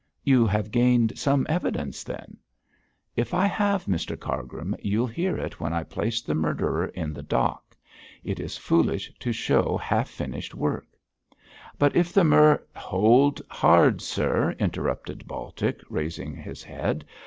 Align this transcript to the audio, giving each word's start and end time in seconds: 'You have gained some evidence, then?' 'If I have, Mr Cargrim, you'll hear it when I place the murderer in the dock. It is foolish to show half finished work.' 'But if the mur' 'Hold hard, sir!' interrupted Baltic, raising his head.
'You 0.23 0.47
have 0.47 0.71
gained 0.71 1.15
some 1.15 1.45
evidence, 1.47 2.03
then?' 2.03 2.37
'If 3.15 3.35
I 3.35 3.45
have, 3.45 3.85
Mr 3.85 4.19
Cargrim, 4.19 4.75
you'll 4.81 5.05
hear 5.05 5.37
it 5.37 5.59
when 5.59 5.73
I 5.73 5.83
place 5.83 6.21
the 6.21 6.33
murderer 6.33 6.87
in 6.87 7.13
the 7.13 7.21
dock. 7.21 7.77
It 8.23 8.39
is 8.39 8.57
foolish 8.57 9.13
to 9.19 9.31
show 9.31 9.77
half 9.77 10.09
finished 10.09 10.55
work.' 10.55 10.97
'But 11.77 11.95
if 11.95 12.11
the 12.13 12.23
mur' 12.23 12.65
'Hold 12.75 13.43
hard, 13.47 14.01
sir!' 14.01 14.55
interrupted 14.57 15.27
Baltic, 15.27 15.81
raising 15.87 16.35
his 16.35 16.63
head. 16.63 17.05